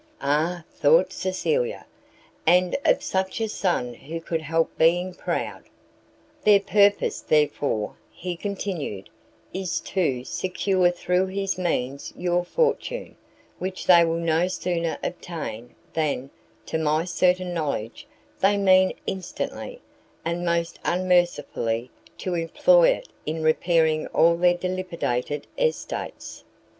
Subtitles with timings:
[0.21, 1.85] "Ah!" thought Cecilia,
[2.47, 5.65] "and of such a son who could help being proud!"
[6.43, 9.11] "Their purpose, therefore," he continued,
[9.53, 13.15] "is to, secure through his means your fortune,
[13.59, 16.31] which they will no sooner obtain, than,
[16.65, 18.07] to my certain knowledge,
[18.39, 19.81] they mean instantly,
[20.25, 26.43] and most unmercifully, to employ it in repairing all their dilapidated estates."